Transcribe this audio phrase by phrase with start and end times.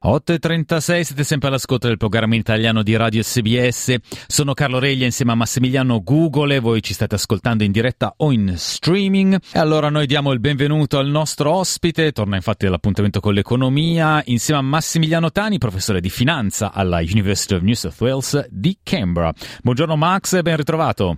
[0.00, 3.96] 8.36, siete sempre all'ascolto del programma italiano di Radio SBS.
[4.28, 8.52] Sono Carlo Reglia insieme a Massimiliano Google voi ci state ascoltando in diretta o in
[8.56, 9.36] streaming.
[9.52, 14.60] E allora noi diamo il benvenuto al nostro ospite, torna infatti all'appuntamento con l'economia, insieme
[14.60, 19.32] a Massimiliano Tani, professore di finanza alla University of New South Wales di Canberra.
[19.64, 21.16] Buongiorno Max e ben ritrovato.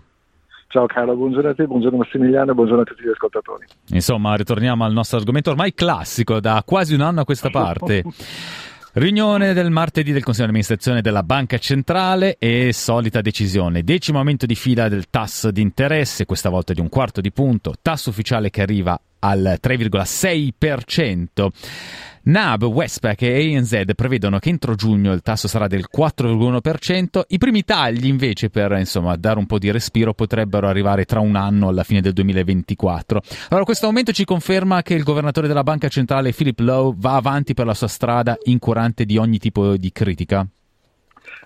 [0.69, 3.67] Ciao Carlo, buongiorno a te, buongiorno Massimiliano, buongiorno a tutti gli ascoltatori.
[3.89, 8.05] Insomma, ritorniamo al nostro argomento ormai classico da quasi un anno a questa parte.
[8.93, 13.85] Riunione del martedì del Consiglio di amministrazione della Banca Centrale e solita decisione.
[13.85, 17.75] Decimo aumento di fila del tasso di interesse, questa volta di un quarto di punto,
[17.81, 21.49] tasso ufficiale che arriva al 3,6%.
[22.23, 27.23] NAB, Westpac e ANZ prevedono che entro giugno il tasso sarà del 4,1%.
[27.29, 31.37] I primi tagli, invece, per insomma, dare un po' di respiro, potrebbero arrivare tra un
[31.37, 33.23] anno alla fine del 2024.
[33.49, 37.55] Allora, questo aumento ci conferma che il governatore della Banca Centrale, Philip Lowe, va avanti
[37.55, 40.47] per la sua strada incurante di ogni tipo di critica?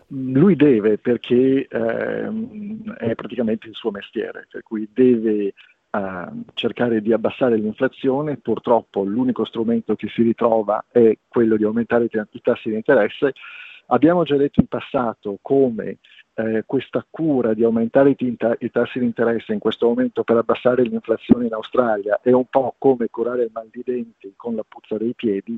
[0.08, 5.54] Lui deve perché ehm, è praticamente il suo mestiere, per cui deve
[5.96, 12.06] a cercare di abbassare l'inflazione, purtroppo l'unico strumento che si ritrova è quello di aumentare
[12.06, 13.32] i tassi di interesse.
[13.86, 15.98] Abbiamo già detto in passato come
[16.34, 20.36] eh, questa cura di aumentare i, t- i, tassi di interesse in questo momento per
[20.36, 24.64] abbassare l'inflazione in Australia è un po' come curare il mal di denti con la
[24.66, 25.56] puzza dei piedi.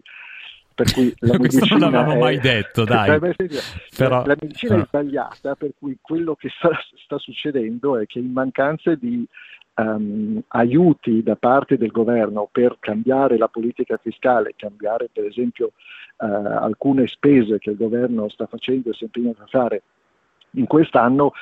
[0.75, 2.19] Per cui la Questo non l'avevamo è...
[2.19, 3.19] mai detto, dai.
[3.97, 4.23] Però...
[4.27, 6.69] La medicina è sbagliata, per cui quello che sta,
[7.03, 9.27] sta succedendo è che in mancanza di
[9.77, 15.73] um, aiuti da parte del governo per cambiare la politica fiscale, cambiare per esempio
[16.19, 19.83] uh, alcune spese che il governo sta facendo e si impegna a fare
[20.57, 21.33] in quest'anno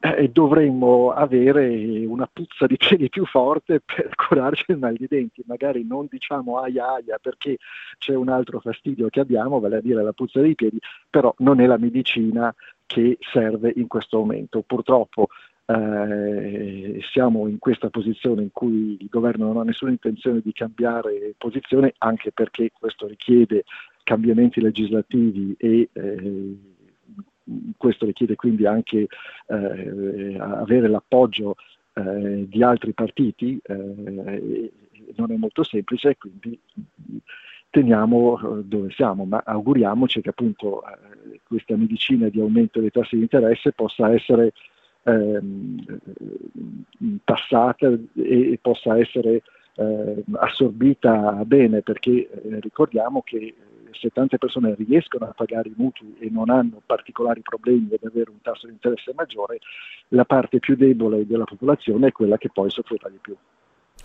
[0.00, 5.42] eh, dovremmo avere una puzza di piedi più forte per curarci il mal di denti.
[5.46, 7.58] Magari non diciamo aia aia perché
[7.98, 10.78] c'è un altro fastidio che abbiamo, vale a dire la puzza dei piedi,
[11.08, 12.54] però non è la medicina
[12.86, 14.62] che serve in questo momento.
[14.62, 15.28] Purtroppo
[15.70, 21.34] eh, siamo in questa posizione in cui il governo non ha nessuna intenzione di cambiare
[21.38, 23.64] posizione, anche perché questo richiede
[24.02, 26.56] cambiamenti legislativi e eh,
[27.76, 29.06] questo richiede quindi anche
[29.46, 31.54] eh, avere l'appoggio
[31.92, 34.72] eh, di altri partiti, eh,
[35.14, 36.58] non è molto semplice, quindi
[37.70, 40.82] teniamo eh, dove siamo, ma auguriamoci che appunto
[41.44, 44.52] questa medicina di aumento dei tassi di interesse possa essere
[47.24, 49.42] passata e, possa essere
[49.76, 53.54] eh, assorbita bene, perché eh, ricordiamo che
[53.92, 58.30] se tante persone riescono a pagare i mutui e non hanno particolari problemi ad avere
[58.30, 59.58] un tasso di interesse maggiore,
[60.08, 63.36] la parte più debole della popolazione è quella che poi soffrirà di più.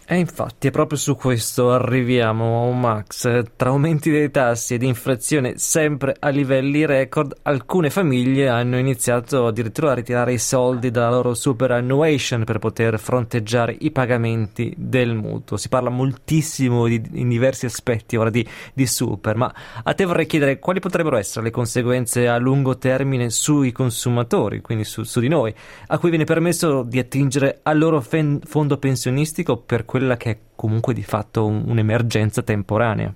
[0.07, 3.43] E infatti è proprio su questo arriviamo, Max.
[3.55, 9.91] Tra aumenti dei tassi ed inflazione sempre a livelli record, alcune famiglie hanno iniziato addirittura
[9.91, 15.57] a ritirare i soldi dalla loro superannuation per poter fronteggiare i pagamenti del mutuo.
[15.57, 19.51] Si parla moltissimo di, in diversi aspetti ora di, di super, ma
[19.83, 24.83] a te vorrei chiedere quali potrebbero essere le conseguenze a lungo termine sui consumatori, quindi
[24.83, 25.51] su, su di noi,
[25.87, 30.37] a cui viene permesso di attingere al loro fen- fondo pensionistico per quella che è
[30.55, 33.13] comunque di fatto un, un'emergenza temporanea.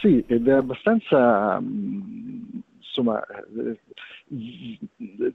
[0.00, 1.60] Sì, ed è abbastanza
[2.78, 3.78] insomma eh,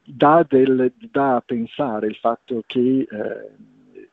[0.03, 3.51] dà, del, dà, a pensare il fatto che eh,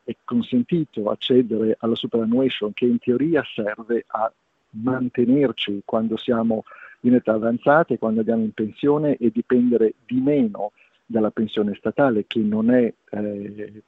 [0.04, 4.30] è consentito accedere alla superannuation che in teoria serve a
[4.70, 6.64] mantenerci quando siamo
[7.00, 10.72] in età avanzata e quando andiamo in pensione e dipendere di meno
[11.04, 13.82] dalla pensione statale che non è eh,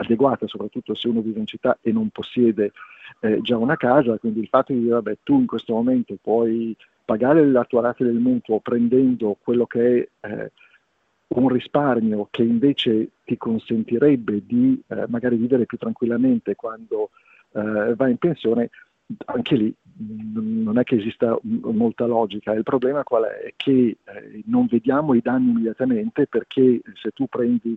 [0.00, 2.72] adeguata, soprattutto se uno vive in città e non possiede
[3.20, 6.76] eh, già una casa, quindi il fatto di dire vabbè tu in questo momento puoi
[7.04, 10.52] pagare la tua rata del mutuo prendendo quello che è eh,
[11.28, 17.10] un risparmio che invece ti consentirebbe di eh, magari vivere più tranquillamente quando
[17.52, 18.70] eh, vai in pensione,
[19.26, 22.52] anche lì non è che esista molta logica.
[22.52, 23.52] Il problema qual è?
[23.56, 27.76] Che eh, non vediamo i danni immediatamente perché se tu prendi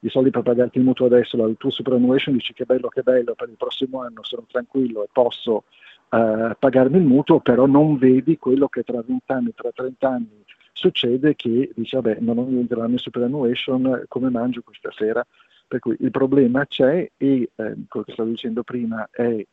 [0.00, 3.34] i soldi per pagarti il mutuo adesso, la tua superannuation dici che bello, che bello,
[3.34, 5.64] per il prossimo anno sono tranquillo e posso
[6.10, 10.44] uh, pagarmi il mutuo, però non vedi quello che tra 20 anni, tra 30 anni
[10.72, 15.26] succede che dici vabbè non ho niente la mia superannuation, come mangio questa sera?
[15.66, 19.44] Per cui il problema c'è e eh, quello che stavo dicendo prima è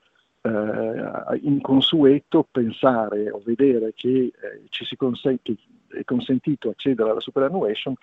[0.45, 5.55] eh, inconsueto pensare o vedere che eh, ci si consente
[5.95, 7.95] è consentito accedere alla superannuation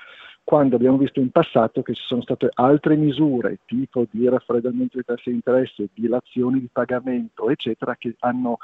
[0.45, 5.05] quando abbiamo visto in passato che ci sono state altre misure tipo di raffreddamento dei
[5.05, 8.59] tassi di interesse, dilazioni di pagamento, eccetera, che hanno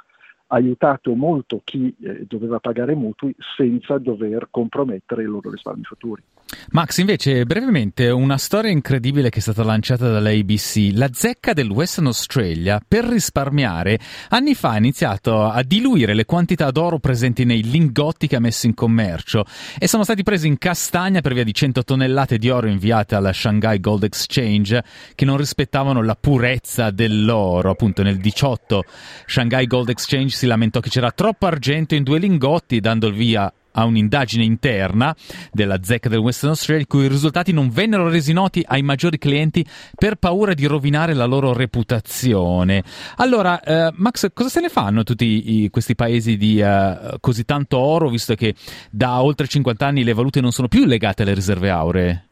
[0.49, 6.23] aiutato molto chi eh, doveva pagare mutui senza dover compromettere i loro risparmi futuri.
[6.71, 10.91] Max, invece, brevemente, una storia incredibile che è stata lanciata dall'ABC.
[10.93, 13.99] La zecca del Western Australia, per risparmiare,
[14.31, 18.67] anni fa ha iniziato a diluire le quantità d'oro presenti nei lingotti che ha messo
[18.67, 19.45] in commercio
[19.79, 23.33] e sono stati presi in castagna per via di 100 tonnellate di oro inviate alla
[23.33, 24.83] Shanghai Gold Exchange
[25.15, 27.71] che non rispettavano la purezza dell'oro.
[27.71, 28.85] Appunto, nel 18
[29.27, 33.53] Shanghai Gold Exchange si lamentò che c'era troppo argento in due lingotti, dando il via
[33.73, 35.15] a un'indagine interna
[35.53, 39.67] della ZEC del Western Australia, i cui risultati non vennero resi noti ai maggiori clienti
[39.97, 42.85] per paura di rovinare la loro reputazione.
[43.17, 47.79] Allora, eh, Max, cosa se ne fanno tutti i, questi paesi di eh, così tanto
[47.79, 48.55] oro, visto che
[48.91, 52.23] da oltre 50 anni le valute non sono più legate alle riserve auree?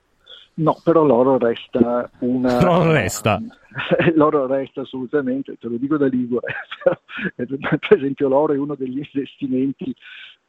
[0.58, 2.60] No, però l'oro resta una...
[2.62, 3.42] L'oro resta.
[4.14, 6.54] l'oro resta assolutamente, te lo dico da Ligure,
[7.36, 9.94] per esempio l'oro è uno degli investimenti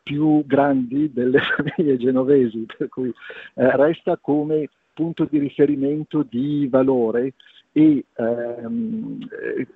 [0.02, 7.34] più grandi delle famiglie genovesi, per cui eh, resta come punto di riferimento di valore
[7.72, 9.68] e ehm, eh,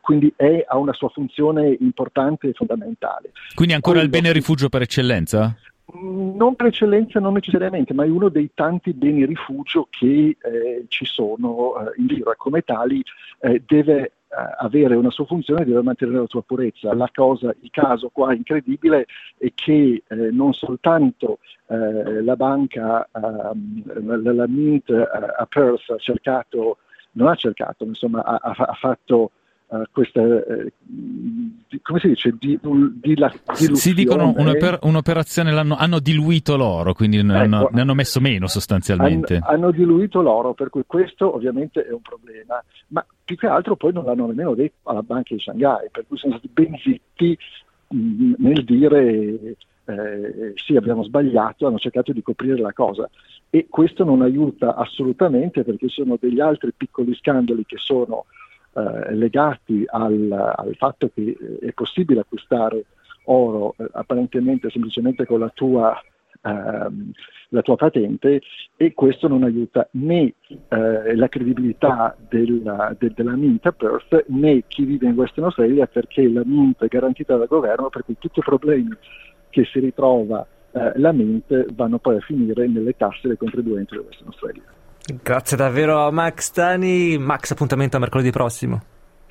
[0.00, 3.30] quindi è, ha una sua funzione importante e fondamentale.
[3.54, 5.56] Quindi ancora Quello, il bene rifugio per eccellenza?
[5.94, 11.04] Non per eccellenza, non necessariamente, ma è uno dei tanti beni rifugio che eh, ci
[11.04, 13.02] sono eh, in giro come tali
[13.40, 16.94] eh, deve avere una sua funzione deve mantenere la sua purezza.
[16.94, 19.06] La cosa, il caso qua incredibile
[19.36, 25.90] è che eh, non soltanto eh, la banca, ehm, la, la, Mint eh, a Perth
[25.90, 26.78] ha cercato,
[27.12, 29.32] non ha cercato, insomma ha, ha fatto
[29.72, 30.72] uh, questa, uh,
[31.82, 32.58] come si dice, di,
[33.00, 37.94] di, la, Si dicono un'oper- un'operazione, hanno diluito l'oro, quindi ecco, ne, hanno, ne, hanno,
[37.94, 39.36] messo meno sostanzialmente.
[39.36, 43.76] Hanno, hanno, diluito l'oro, per cui questo ovviamente è un problema, ma più che altro
[43.76, 47.38] poi non l'hanno nemmeno detto alla banca di Shanghai, per cui sono stati ben zitti
[47.88, 49.56] mh, nel dire...
[49.84, 53.10] Eh, sì, abbiamo sbagliato, hanno cercato di coprire la cosa.
[53.50, 58.26] E questo non aiuta assolutamente perché sono degli altri piccoli scandali che sono
[58.74, 62.84] eh, legati al, al, fatto che è possibile acquistare
[63.24, 66.00] oro eh, apparentemente semplicemente con la tua,
[66.42, 67.10] ehm,
[67.50, 68.40] la tua, patente
[68.76, 70.34] e questo non aiuta né
[70.68, 75.86] eh, la credibilità della, de, della Mint a Perth né chi vive in Western Australia
[75.86, 78.96] perché la Mint è garantita dal governo per cui tutti i problemi
[79.50, 84.02] che si ritrova eh, la Mint vanno poi a finire nelle tasse dei contribuenti di
[84.02, 84.62] Western Australia.
[85.22, 87.18] Grazie davvero a Max Tani.
[87.18, 88.82] Max, appuntamento a mercoledì prossimo.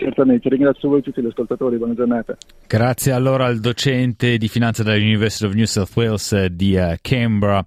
[0.01, 2.35] Certamente, ringrazio voi tutti gli ascoltatori, buona giornata.
[2.65, 6.95] Grazie allora al docente di finanza della University of New South Wales eh, di uh,
[6.99, 7.63] Canberra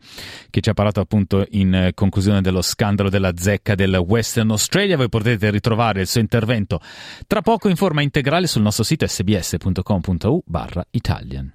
[0.50, 4.96] che ci ha parlato appunto in uh, conclusione dello scandalo della zecca del Western Australia.
[4.96, 6.80] Voi potete ritrovare il suo intervento
[7.28, 11.54] tra poco in forma integrale sul nostro sito sbs.com.u barra Italian.